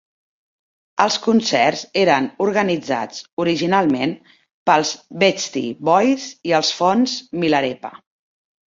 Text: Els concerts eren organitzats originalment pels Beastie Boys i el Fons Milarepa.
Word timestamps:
Els 1.03 1.17
concerts 1.25 1.83
eren 2.05 2.31
organitzats 2.47 3.21
originalment 3.45 4.17
pels 4.71 4.97
Beastie 5.25 5.79
Boys 5.93 6.29
i 6.53 6.61
el 6.63 6.71
Fons 6.81 7.17
Milarepa. 7.45 7.99